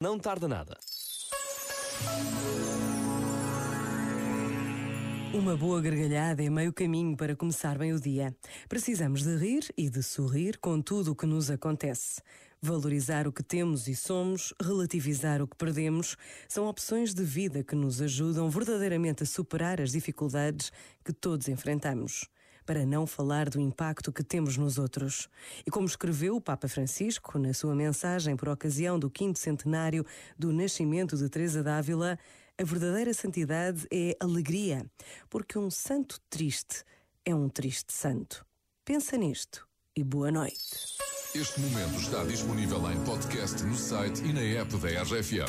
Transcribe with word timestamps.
Não 0.00 0.16
tarda 0.16 0.46
nada. 0.46 0.78
Uma 5.34 5.56
boa 5.56 5.80
gargalhada 5.80 6.40
é 6.40 6.48
meio 6.48 6.72
caminho 6.72 7.16
para 7.16 7.34
começar 7.34 7.76
bem 7.76 7.92
o 7.92 8.00
dia. 8.00 8.32
Precisamos 8.68 9.24
de 9.24 9.36
rir 9.36 9.64
e 9.76 9.90
de 9.90 10.00
sorrir 10.04 10.56
com 10.58 10.80
tudo 10.80 11.10
o 11.10 11.16
que 11.16 11.26
nos 11.26 11.50
acontece. 11.50 12.22
Valorizar 12.62 13.26
o 13.26 13.32
que 13.32 13.42
temos 13.42 13.88
e 13.88 13.96
somos, 13.96 14.54
relativizar 14.62 15.42
o 15.42 15.48
que 15.48 15.56
perdemos, 15.56 16.16
são 16.48 16.68
opções 16.68 17.12
de 17.12 17.24
vida 17.24 17.64
que 17.64 17.74
nos 17.74 18.00
ajudam 18.00 18.48
verdadeiramente 18.48 19.24
a 19.24 19.26
superar 19.26 19.80
as 19.80 19.90
dificuldades 19.90 20.70
que 21.04 21.12
todos 21.12 21.48
enfrentamos 21.48 22.28
para 22.68 22.84
não 22.84 23.06
falar 23.06 23.48
do 23.48 23.58
impacto 23.58 24.12
que 24.12 24.22
temos 24.22 24.58
nos 24.58 24.76
outros. 24.76 25.26
E 25.66 25.70
como 25.70 25.86
escreveu 25.86 26.36
o 26.36 26.40
Papa 26.40 26.68
Francisco 26.68 27.38
na 27.38 27.54
sua 27.54 27.74
mensagem 27.74 28.36
por 28.36 28.46
ocasião 28.50 28.98
do 28.98 29.08
quinto 29.08 29.38
centenário 29.38 30.04
do 30.38 30.52
nascimento 30.52 31.16
de 31.16 31.30
Teresa 31.30 31.62
d'Ávila, 31.62 32.18
a 32.58 32.64
verdadeira 32.64 33.14
santidade 33.14 33.88
é 33.90 34.14
alegria, 34.20 34.84
porque 35.30 35.58
um 35.58 35.70
santo 35.70 36.20
triste 36.28 36.84
é 37.24 37.34
um 37.34 37.48
triste 37.48 37.90
santo. 37.90 38.44
Pensa 38.84 39.16
nisto 39.16 39.66
e 39.96 40.04
boa 40.04 40.30
noite. 40.30 40.98
Este 41.34 41.60
momento 41.60 41.98
está 41.98 42.22
disponível 42.24 42.92
em 42.92 43.02
podcast 43.02 43.62
no 43.62 43.76
site 43.76 44.22
e 44.24 44.32
na 44.34 44.42
app 44.42 44.76
da 44.76 44.88
RFM. 45.04 45.48